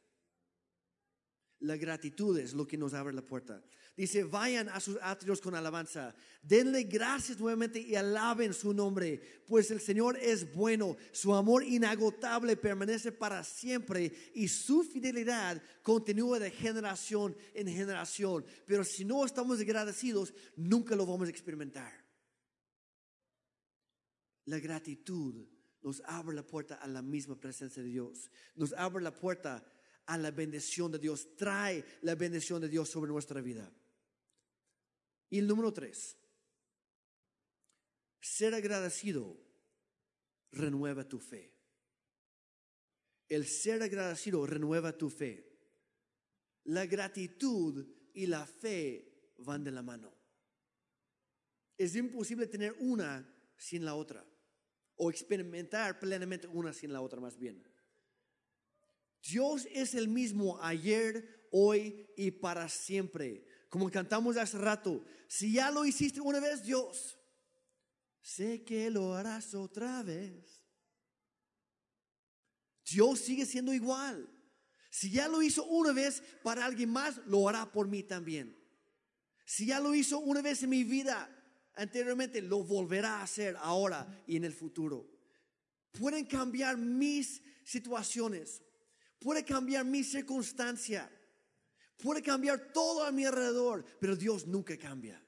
[1.59, 3.63] La gratitud es lo que nos abre la puerta.
[3.97, 9.71] Dice, vayan a sus atrios con alabanza, denle gracias nuevamente y alaben su nombre, pues
[9.71, 16.51] el Señor es bueno, su amor inagotable permanece para siempre y su fidelidad continúa de
[16.51, 18.45] generación en generación.
[18.67, 21.91] Pero si no estamos agradecidos, nunca lo vamos a experimentar.
[24.45, 25.47] La gratitud
[25.81, 29.65] nos abre la puerta a la misma presencia de Dios, nos abre la puerta
[30.05, 33.67] a la bendición de Dios, trae la bendición de Dios sobre nuestra vida.
[35.29, 36.17] Y el número tres,
[38.19, 39.37] ser agradecido
[40.51, 41.53] renueva tu fe.
[43.27, 45.45] El ser agradecido renueva tu fe.
[46.63, 50.13] La gratitud y la fe van de la mano.
[51.77, 54.25] Es imposible tener una sin la otra
[54.95, 57.63] o experimentar plenamente una sin la otra más bien.
[59.21, 63.45] Dios es el mismo ayer, hoy y para siempre.
[63.69, 67.17] Como cantamos hace rato, si ya lo hiciste una vez, Dios,
[68.21, 70.63] sé que lo harás otra vez.
[72.89, 74.29] Dios sigue siendo igual.
[74.89, 78.57] Si ya lo hizo una vez para alguien más, lo hará por mí también.
[79.45, 81.29] Si ya lo hizo una vez en mi vida
[81.75, 85.09] anteriormente, lo volverá a hacer ahora y en el futuro.
[85.91, 88.61] Pueden cambiar mis situaciones,
[89.19, 91.11] puede cambiar mi circunstancia,
[91.97, 95.23] puede cambiar todo a mi alrededor, pero Dios nunca cambia.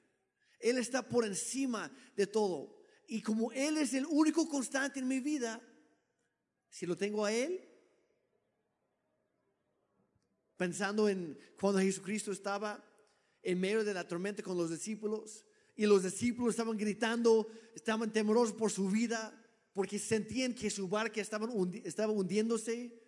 [0.58, 2.80] Él está por encima de todo.
[3.06, 5.60] Y como Él es el único constante en mi vida,
[6.68, 7.66] si lo tengo a Él,
[10.56, 12.84] pensando en cuando Jesucristo estaba
[13.42, 18.54] en medio de la tormenta con los discípulos y los discípulos estaban gritando, estaban temerosos
[18.54, 19.34] por su vida
[19.72, 21.48] porque sentían que su barca estaba,
[21.84, 22.99] estaba hundiéndose.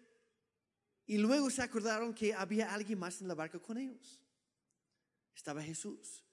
[1.06, 4.22] Y luego se acordaron que había alguien más en la barca con ellos.
[5.34, 6.24] Estaba Jesús.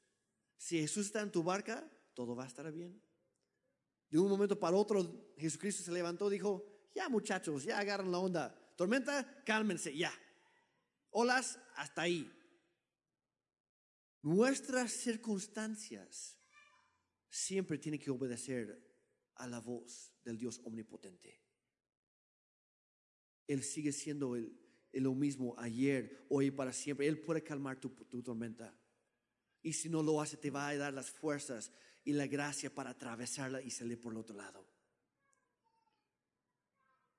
[0.58, 3.01] Si Jesús está en tu barca, todo va a estar bien.
[4.10, 8.19] De un momento para otro, Jesucristo se levantó y dijo, ya muchachos, ya agarran la
[8.19, 8.73] onda.
[8.75, 10.12] Tormenta, cálmense, ya.
[11.12, 12.32] Olas, hasta ahí.
[14.21, 16.38] Nuestras circunstancias
[17.29, 18.86] siempre tienen que obedecer
[19.36, 21.48] a la voz del Dios omnipotente.
[23.49, 24.55] Él sigue siendo el,
[24.93, 27.07] lo mismo ayer, hoy y para siempre.
[27.07, 28.73] Él puede calmar tu, tu tormenta.
[29.63, 31.71] Y si no lo hace, te va a dar las fuerzas
[32.05, 34.65] y la gracia para atravesarla y salir por el otro lado.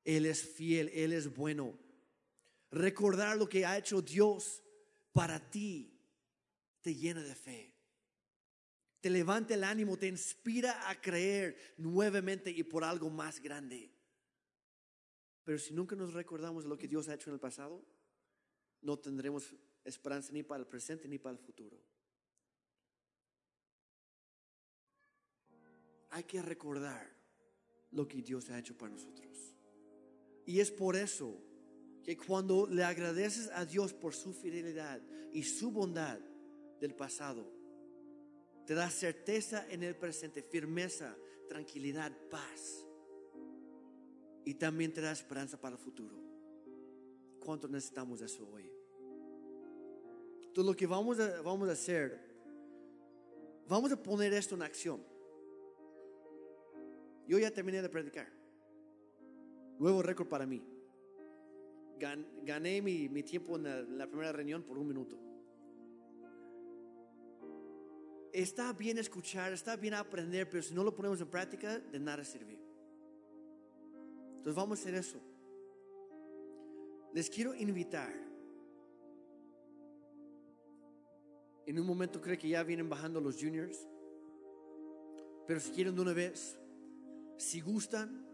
[0.05, 1.77] Él es fiel, Él es bueno.
[2.71, 4.62] Recordar lo que ha hecho Dios
[5.12, 6.01] para ti
[6.81, 7.75] te llena de fe.
[9.01, 13.90] Te levanta el ánimo, te inspira a creer nuevamente y por algo más grande.
[15.51, 17.85] Pero si nunca nos recordamos de lo que Dios ha hecho en el pasado,
[18.83, 21.77] no tendremos esperanza ni para el presente ni para el futuro.
[26.11, 27.05] Hay que recordar
[27.91, 29.57] lo que Dios ha hecho para nosotros.
[30.47, 31.37] Y es por eso
[32.05, 36.21] que cuando le agradeces a Dios por su fidelidad y su bondad
[36.79, 37.53] del pasado,
[38.69, 41.17] te da certeza en el presente, firmeza,
[41.49, 42.87] tranquilidad, paz
[44.51, 46.17] y también te da esperanza para el futuro.
[47.39, 48.69] ¿Cuánto necesitamos eso hoy?
[50.39, 52.19] Entonces lo que vamos a, vamos a hacer,
[53.69, 55.01] vamos a poner esto en acción.
[57.29, 58.27] Yo ya terminé de predicar.
[59.79, 60.61] Nuevo récord para mí.
[62.43, 65.17] gané mi, mi tiempo en la primera reunión por un minuto.
[68.33, 72.25] Está bien escuchar, está bien aprender, pero si no lo ponemos en práctica, de nada
[72.25, 72.70] sirve.
[74.40, 75.20] Entonces vamos a hacer eso.
[77.12, 78.11] Les quiero invitar.
[81.66, 83.87] En un momento creo que ya vienen bajando los juniors.
[85.46, 86.59] Pero si quieren de una vez,
[87.37, 88.26] si gustan,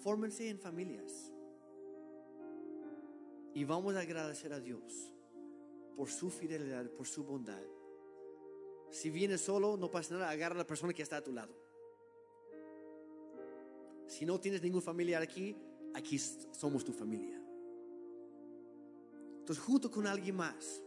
[0.00, 1.32] fórmense en familias.
[3.54, 5.12] Y vamos a agradecer a Dios
[5.96, 7.64] por su fidelidad, por su bondad.
[8.92, 11.71] Si vienes solo, no pasa nada, agarra a la persona que está a tu lado.
[14.12, 15.56] Si no tienes ningún familiar aquí,
[15.94, 17.40] aquí somos tu familia.
[19.38, 20.82] Entonces, junto con alguien más,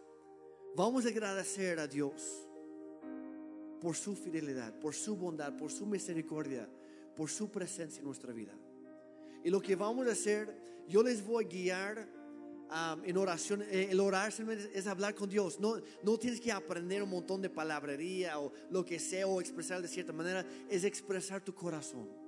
[0.75, 2.47] vamos a agradecer a Dios
[3.81, 6.69] por su fidelidad, por su bondad, por su misericordia,
[7.15, 8.53] por su presencia en nuestra vida.
[9.43, 10.55] Y lo que vamos a hacer,
[10.87, 12.07] yo les voy a guiar
[13.03, 13.63] en oración.
[13.63, 14.31] Eh, el orar
[14.71, 15.59] es hablar con Dios.
[15.59, 19.81] No, no tienes que aprender un montón de palabrería o lo que sea o expresar
[19.81, 20.45] de cierta manera.
[20.69, 22.24] Es expresar tu corazón.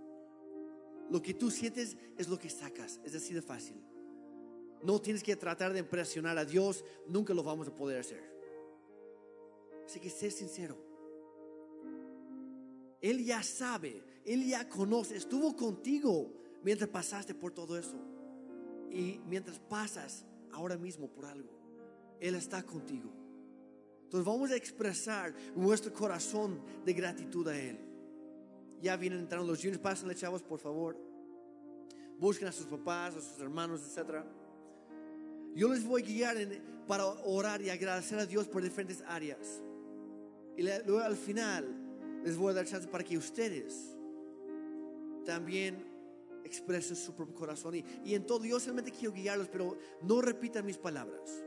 [1.09, 3.81] Lo que tú sientes es lo que sacas, es así de fácil.
[4.83, 8.23] No tienes que tratar de impresionar a Dios, nunca lo vamos a poder hacer.
[9.85, 10.77] Así que sé sincero.
[13.01, 16.33] Él ya sabe, Él ya conoce, estuvo contigo
[16.63, 17.97] mientras pasaste por todo eso.
[18.91, 21.49] Y mientras pasas ahora mismo por algo,
[22.19, 23.11] Él está contigo.
[24.03, 27.86] Entonces vamos a expresar nuestro corazón de gratitud a Él.
[28.81, 30.97] Ya vienen entrando los juniors, pásenle chavos, por favor.
[32.19, 34.23] Busquen a sus papás, a sus hermanos, etc.
[35.55, 36.37] Yo les voy a guiar
[36.87, 39.61] para orar y agradecer a Dios por diferentes áreas.
[40.55, 41.65] Y luego al final
[42.23, 43.95] les voy a dar chance para que ustedes
[45.25, 45.85] también
[46.43, 47.75] expresen su propio corazón.
[47.75, 51.43] Y, y en todo, yo solamente quiero guiarlos, pero no repitan mis palabras.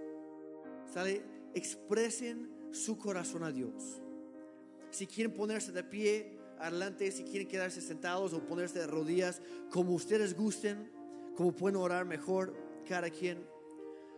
[0.92, 1.22] ¿Sale?
[1.54, 4.00] Expresen su corazón a Dios.
[4.90, 9.40] Si quieren ponerse de pie, adelante, si quieren quedarse sentados o ponerse de rodillas,
[9.70, 10.90] como ustedes gusten,
[11.36, 12.54] como pueden orar mejor,
[12.86, 13.38] cada quien.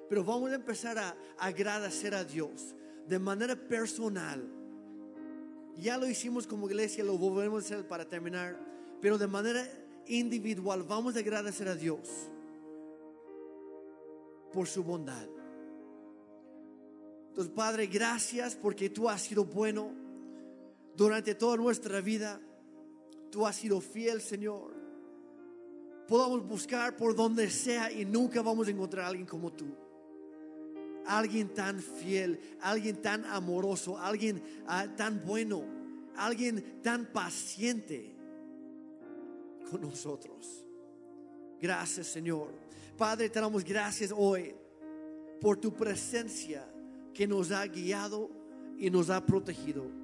[0.08, 2.74] Pero vamos a empezar a agradecer a Dios
[3.06, 4.42] de manera personal.
[5.78, 8.58] Ya lo hicimos como iglesia, lo volveremos a hacer para terminar,
[9.00, 9.66] pero de manera
[10.06, 12.08] individual vamos a agradecer a Dios
[14.52, 15.26] por su bondad.
[17.28, 20.01] Entonces, Padre, gracias porque tú has sido bueno
[20.96, 22.40] durante toda nuestra vida.
[23.30, 24.74] Tú has sido fiel, Señor.
[26.06, 29.74] Podamos buscar por donde sea y nunca vamos a encontrar a alguien como tú.
[31.06, 35.64] Alguien tan fiel, alguien tan amoroso, alguien ah, tan bueno,
[36.16, 38.14] alguien tan paciente
[39.70, 40.64] con nosotros.
[41.60, 42.52] Gracias, Señor.
[42.96, 44.54] Padre, te damos gracias hoy
[45.40, 46.68] por tu presencia
[47.14, 48.30] que nos ha guiado
[48.78, 50.01] y nos ha protegido.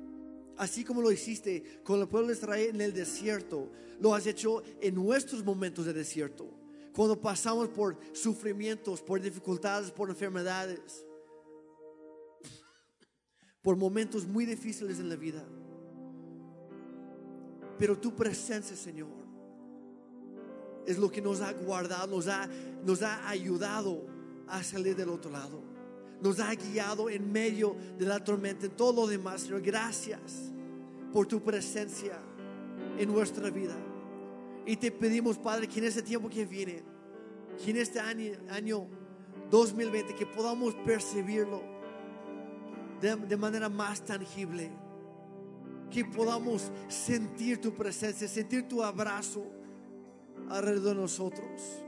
[0.58, 4.62] Así como lo hiciste con el pueblo de Israel en el desierto, lo has hecho
[4.80, 6.50] en nuestros momentos de desierto.
[6.92, 11.06] Cuando pasamos por sufrimientos, por dificultades, por enfermedades,
[13.62, 15.44] por momentos muy difíciles en la vida.
[17.78, 19.08] Pero tu presencia, Señor,
[20.84, 22.48] es lo que nos ha guardado, nos ha,
[22.84, 24.06] nos ha ayudado
[24.48, 25.77] a salir del otro lado
[26.20, 29.62] nos ha guiado en medio de la tormenta, en todo lo demás, Señor.
[29.62, 30.52] Gracias
[31.12, 32.18] por tu presencia
[32.98, 33.76] en nuestra vida.
[34.66, 36.82] Y te pedimos, Padre, que en este tiempo que viene,
[37.62, 38.86] que en este año, año
[39.50, 41.62] 2020, que podamos percibirlo
[43.00, 44.70] de manera más tangible.
[45.90, 49.46] Que podamos sentir tu presencia, sentir tu abrazo
[50.50, 51.87] alrededor de nosotros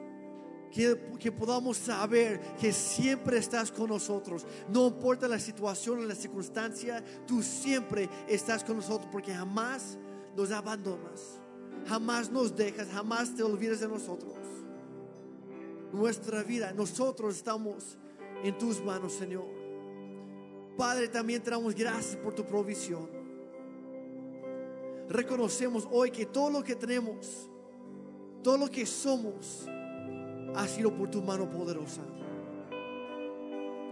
[0.71, 4.47] que, podamos saber que siempre estás con nosotros.
[4.69, 9.99] No importa la situación o la circunstancia, tú siempre estás con nosotros porque jamás
[10.37, 11.41] nos abandonas,
[11.87, 14.37] jamás nos dejas, jamás te olvides de nosotros.
[15.93, 17.99] Nuestra vida, nosotros estamos
[18.45, 19.49] en tus manos, Señor.
[20.77, 23.09] Padre, también te damos gracias por tu provisión.
[25.09, 27.51] Reconocemos hoy que todo lo que tenemos,
[28.45, 29.67] todo lo que somos,
[30.55, 32.03] ha sido por tu mano poderosa.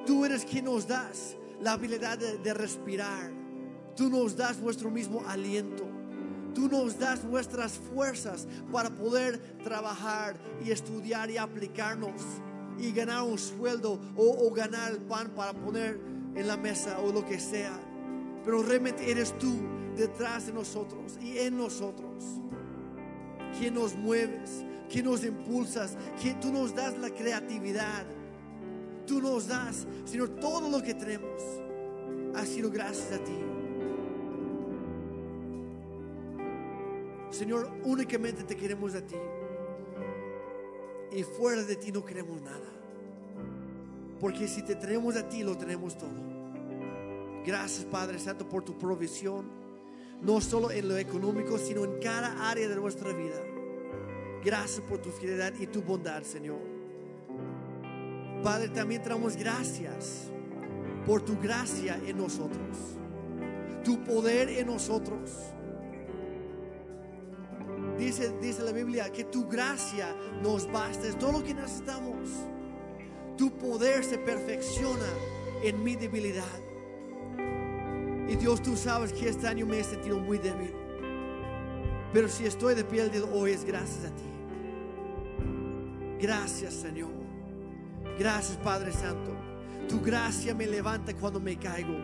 [0.06, 3.30] Tú eres quien nos das la habilidad de, respirar.
[3.94, 5.84] Tú nos das nuestro mismo aliento.
[6.54, 12.22] Tú nos das nuestras fuerzas para poder trabajar y estudiar y aplicarnos
[12.78, 16.00] y ganar un sueldo o, o, ganar el pan para poner
[16.34, 17.78] en la mesa o lo que sea.
[18.44, 19.59] Pero realmente eres tú
[19.96, 22.24] detrás de nosotros y en nosotros
[23.59, 28.07] quien nos mueves, que nos impulsas, que tú nos das la creatividad.
[29.07, 31.43] Tú nos das, Señor, todo lo que tenemos
[32.34, 33.39] ha sido gracias a ti.
[37.30, 39.16] Señor, únicamente te queremos a ti.
[41.12, 42.68] Y fuera de ti no queremos nada.
[44.20, 46.11] Porque si te tenemos a ti, lo tenemos todo.
[47.47, 49.47] Gracias, Padre Santo, por tu provisión.
[50.20, 53.41] No solo en lo económico, sino en cada área de nuestra vida.
[54.45, 56.61] Gracias por tu fidelidad y tu bondad, Señor.
[58.43, 60.30] Padre, también traemos gracias
[61.05, 62.76] por tu gracia en nosotros,
[63.84, 65.32] tu poder en nosotros.
[67.99, 72.28] Dice, dice la Biblia que tu gracia nos basta, es todo lo que necesitamos.
[73.36, 75.09] Tu poder se perfecciona
[75.62, 76.45] en mi debilidad.
[78.28, 80.72] Y Dios, tú sabes que este año me he sentido muy débil.
[82.12, 84.22] Pero si estoy de pie el hoy es gracias a ti.
[86.20, 87.11] Gracias Señor.
[88.18, 89.36] Gracias Padre Santo.
[89.88, 91.94] Tu gracia me levanta cuando me caigo.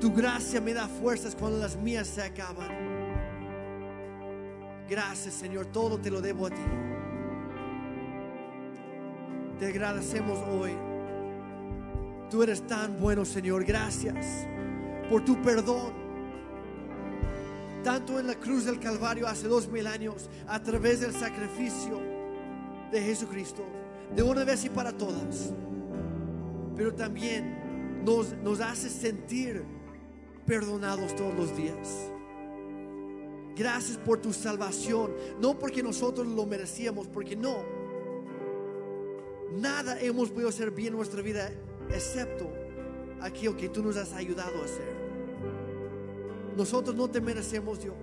[0.00, 2.70] Tu gracia me da fuerzas cuando las mías se acaban.
[4.88, 5.66] Gracias Señor.
[5.66, 6.62] Todo te lo debo a ti.
[9.58, 10.72] Te agradecemos hoy.
[12.30, 13.64] Tú eres tan bueno, Señor.
[13.64, 14.46] Gracias
[15.08, 16.01] por tu perdón.
[17.84, 22.00] Tanto en la cruz del Calvario hace dos mil años, a través del sacrificio
[22.92, 23.64] de Jesucristo,
[24.14, 25.52] de una vez y para todas.
[26.76, 29.64] Pero también nos, hace sentir
[30.46, 32.10] perdonados todos los días.
[33.56, 35.12] Gracias por tu salvación.
[35.40, 37.64] No porque nosotros lo merecíamos, porque no.
[39.58, 41.50] Nada hemos podido hacer bien en nuestra vida
[41.90, 42.50] excepto
[43.20, 45.01] aquello que tú nos has ayudado a hacer.
[46.56, 47.96] Nosotros no te merecemos, Dios.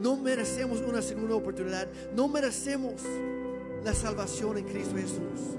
[0.00, 1.88] No merecemos una segunda oportunidad.
[2.14, 3.02] No merecemos
[3.84, 5.58] la salvación en Cristo Jesús.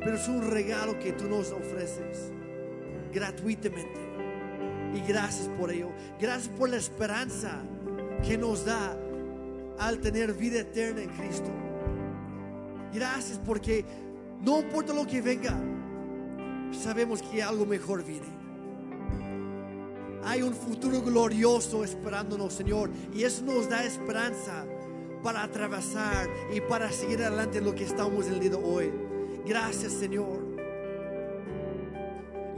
[0.00, 2.30] Pero es un regalo que tú nos ofreces
[3.12, 4.00] gratuitamente.
[4.94, 5.90] Y gracias por ello.
[6.20, 7.62] Gracias por la esperanza
[8.24, 8.96] que nos da
[9.78, 11.50] al tener vida eterna en Cristo.
[12.92, 13.84] Gracias porque
[14.42, 15.54] no importa lo que venga,
[16.72, 18.45] sabemos que algo mejor viene.
[20.26, 24.66] Hay un futuro glorioso esperándonos, Señor, y eso nos da esperanza
[25.22, 28.92] para atravesar y para seguir adelante en lo que estamos el día de hoy.
[29.46, 30.44] Gracias, Señor.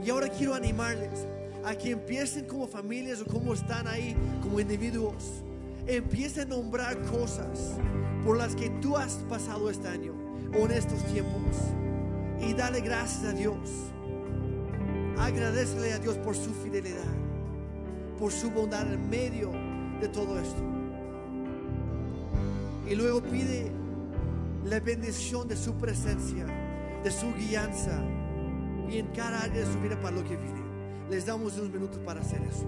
[0.03, 1.27] Y ahora quiero animarles
[1.63, 5.43] a que empiecen como familias o como están ahí como individuos.
[5.85, 7.75] Empiecen a nombrar cosas
[8.25, 10.13] por las que tú has pasado este año
[10.59, 11.55] o en estos tiempos.
[12.41, 13.69] Y dale gracias a Dios.
[15.19, 17.03] Agradecele a Dios por su fidelidad,
[18.19, 19.49] por su bondad en medio
[20.01, 20.61] de todo esto.
[22.87, 23.71] Y luego pide
[24.65, 26.45] la bendición de su presencia,
[27.03, 28.03] de su guianza
[28.89, 30.59] y en cada área de su vida para lo que viene.
[31.09, 32.67] Les damos unos minutos para hacer eso.